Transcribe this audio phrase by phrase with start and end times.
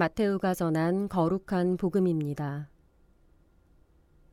[0.00, 2.70] 마테우가 전한 거룩한 복음입니다.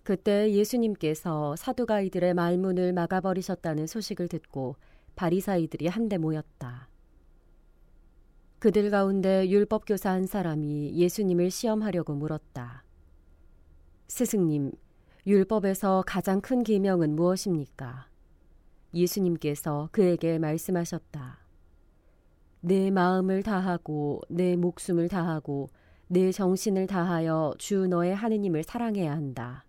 [0.03, 4.77] 그때 예수님께서 사두가이들의 말문을 막아버리셨다는 소식을 듣고
[5.17, 6.87] 바리사이들이 한데 모였다.
[8.59, 12.85] 그들 가운데 율법교사 한 사람이 예수님을 시험하려고 물었다.
[14.07, 14.71] 스승님,
[15.25, 18.07] 율법에서 가장 큰 계명은 무엇입니까?
[18.93, 21.46] 예수님께서 그에게 말씀하셨다.
[22.67, 25.69] 내 마음을 다하고 내 목숨을 다하고
[26.07, 29.63] 내 정신을 다하여 주 너의 하느님을 사랑해야 한다.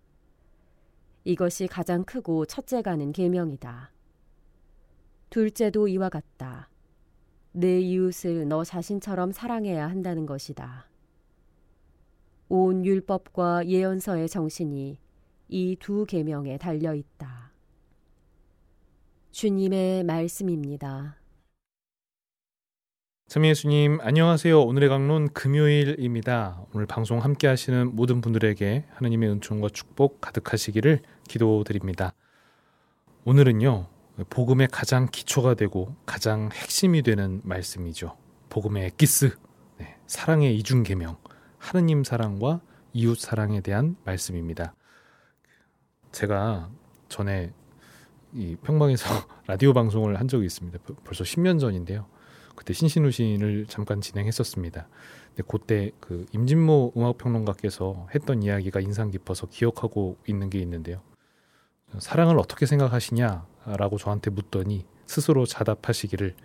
[1.23, 3.93] 이것이 가장 크고 첫째 가는 계명이다.
[5.29, 6.69] 둘째도 이와 같다.
[7.53, 10.89] 내 이웃을 너 자신처럼 사랑해야 한다는 것이다.
[12.49, 14.99] 온 율법과 예언서의 정신이
[15.47, 17.53] 이 두 계명에 달려 있다.
[19.31, 21.18] 주님의 말씀입니다.
[23.29, 24.59] 참 예수님 안녕하세요.
[24.59, 26.65] 오늘의 강론 금요일입니다.
[26.73, 32.15] 오늘 방송 함께 하시는 모든 분들에게 하나님의 은총과 축복 가득하시기를 기도드립니다.
[33.25, 33.85] 오늘은요.
[34.31, 38.17] 복음의 가장 기초가 되고 가장 핵심이 되는 말씀이죠.
[38.49, 39.37] 복음의 엑기스,
[39.77, 41.17] 네, 사랑의 이중 계명,
[41.59, 42.61] 하느님 사랑과
[42.93, 44.73] 이웃 사랑에 대한 말씀입니다.
[46.11, 46.71] 제가
[47.09, 47.53] 전에
[48.33, 49.05] 이 평방에서
[49.45, 50.79] 라디오 방송을 한 적이 있습니다.
[51.03, 52.07] 벌써 10년 전인데요.
[52.59, 54.89] 그때 신신우신을 잠깐 진행했었습니다.
[55.29, 61.01] 근데 그때 그 임진모 음악평론가께서 했던 이야기가 인상 깊어서 기억하고 있는 게 있는데요.
[61.99, 66.35] 사랑을 어떻게 생각하시냐라고 저한테 묻더니 스스로 자답하시기를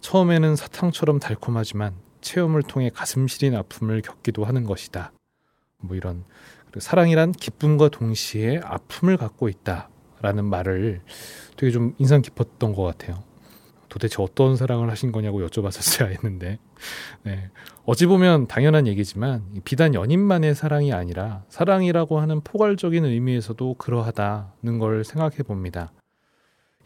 [0.00, 5.10] 처음에는 사탕처럼 달콤하지만 체험을 통해 가슴 시린 아픔을 겪기도 하는 것이다.
[5.78, 6.24] 뭐 이런
[6.78, 11.00] 사랑이란 기쁨과 동시에 아픔을 갖고 있다라는 말을
[11.56, 13.29] 되게 좀 인상 깊었던 것 같아요.
[13.90, 16.58] 도대체 어떤 사랑을 하신 거냐고 여쭤봤었어야 했는데
[17.24, 17.50] 네.
[17.84, 25.38] 어찌 보면 당연한 얘기지만 비단 연인만의 사랑이 아니라 사랑이라고 하는 포괄적인 의미에서도 그러하다는 걸 생각해
[25.38, 25.92] 봅니다.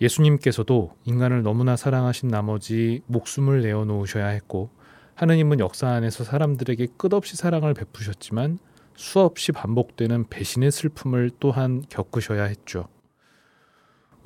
[0.00, 4.70] 예수님께서도 인간을 너무나 사랑하신 나머지 목숨을 내어놓으셔야 했고
[5.14, 8.58] 하느님은 역사 안에서 사람들에게 끝없이 사랑을 베푸셨지만
[8.96, 12.88] 수없이 반복되는 배신의 슬픔을 또한 겪으셔야 했죠.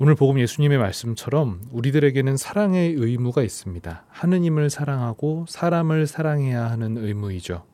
[0.01, 4.05] 오늘 복음 예수님의 말씀처럼 우리들에게는 사랑의 의무가 있습니다.
[4.07, 7.65] 하느님을 사랑하고 사람을 사랑해야 하는 의무이죠.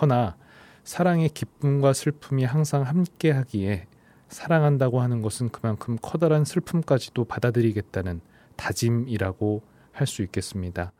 [0.00, 0.36] 허나
[0.82, 3.86] 사랑의 기쁨과 슬픔이 항상 함께 하기에
[4.26, 8.20] 사랑한다고 하는 것은 그만큼 커다란 슬픔까지도 받아들이겠다는
[8.56, 9.62] 다짐이라고
[9.92, 10.90] 할 수 있겠습니다.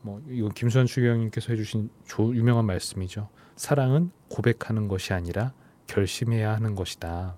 [0.00, 3.28] 뭐 이건 김수환 추경님께서 해주신 조, 유명한 말씀이죠.
[3.56, 5.52] 사랑은 고백하는 것이 아니라
[5.86, 7.36] 결심해야 하는 것이다.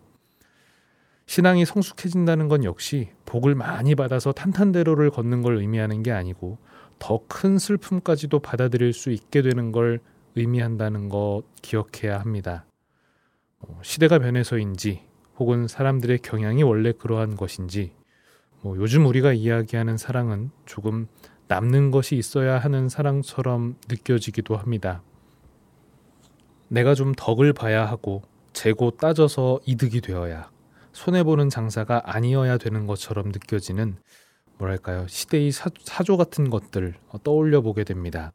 [1.30, 6.58] 신앙이 성숙해진다는 건 역시 복을 많이 받아서 탄탄대로를 걷는 걸 의미하는 게 아니고
[6.98, 10.00] 더 큰 슬픔까지도 받아들일 수 있게 되는 걸
[10.34, 12.64] 의미한다는 것 기억해야 합니다.
[13.60, 15.02] 뭐 시대가 변해서인지
[15.38, 17.92] 혹은 사람들의 경향이 원래 그러한 것인지
[18.60, 21.06] 뭐 요즘 우리가 이야기하는 사랑은 조금
[21.46, 25.04] 남는 것이 있어야 하는 사랑처럼 느껴지기도 합니다.
[26.66, 30.50] 내가 좀 덕을 봐야 하고 재고 따져서 이득이 되어야
[30.92, 33.96] 손해보는 장사가 아니어야 되는 것처럼 느껴지는
[34.58, 35.70] 뭐랄까요 시대의 사,
[36.04, 38.32] 조 같은 것들 떠올려 보게 됩니다.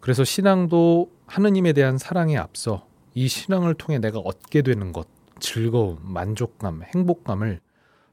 [0.00, 5.06] 그래서 신앙도 하느님에 대한 사랑에 앞서 이 신앙을 통해 내가 얻게 되는 것,
[5.40, 7.60] 즐거움, 만족감, 행복감을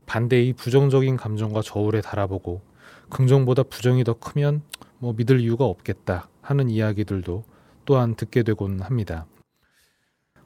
[0.05, 2.61] 반대의 부정적인 감정과 저울에 달아보고
[3.09, 4.61] 긍정보다 부정이 더 크면
[4.99, 7.43] 뭐 믿을 이유가 없겠다 하는 이야기들도
[7.85, 9.25] 또한 듣게 되곤 합니다.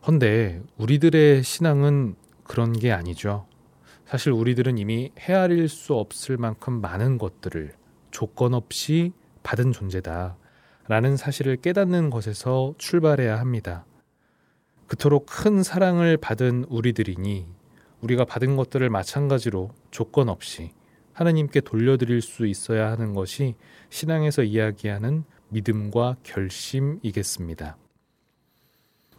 [0.07, 3.45] 헌데 우리들의 신앙은 그런 게 아니죠.
[4.05, 7.73] 사실 우리들은 이미 헤아릴 수 없을 만큼 많은 것들을
[8.11, 9.11] 조건 없이
[9.43, 10.37] 받은 존재다.
[10.87, 13.85] 라는 사실을 깨닫는 것에서 출발해야 합니다.
[14.87, 17.47] 그토록 큰 사랑을 받은 우리들이니
[18.01, 20.71] 우리가 받은 것들을 마찬가지로 조건 없이
[21.13, 23.55] 하나님께 돌려드릴 수 있어야 하는 것이
[23.89, 27.77] 신앙에서 이야기하는 믿음과 결심이겠습니다.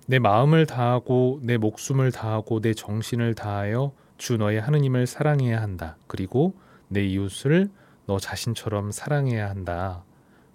[0.07, 5.97] 내 마음을 다하고 내 목숨을 다하고 내 정신을 다하여 주 너의 하느님을 사랑해야 한다.
[6.07, 6.55] 그리고
[6.89, 7.69] 내 이웃을
[8.07, 10.05] 너 자신처럼 사랑해야 한다.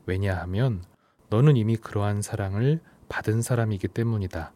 [0.05, 0.83] 왜냐하면
[1.29, 4.53] 너는 이미 그러한 사랑을 받은 사람이기 때문이다.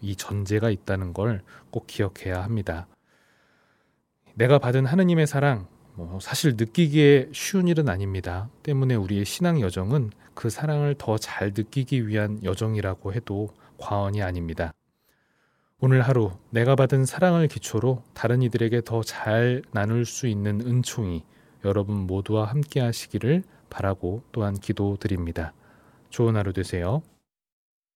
[0.00, 2.86] 이 전제가 있다는 걸 꼭 기억해야 합니다.
[4.34, 8.48] 내가 받은 하느님의 사랑, 뭐 사실 느끼기에 쉬운 일은 아닙니다.
[8.62, 14.72] 때문에 우리의 신앙 여정은 그 사랑을 더 잘 느끼기 위한 여정이라고 해도 과언이 아닙니다.
[15.78, 21.22] 오늘 하루 내가 받은 사랑을 기초로 다른 이들에게 더 잘 나눌 수 있는 은총이
[21.64, 25.52] 여러분 모두와 함께 하시기를 바라고 또한 기도드립니다.
[26.08, 27.02] 좋은 하루 되세요.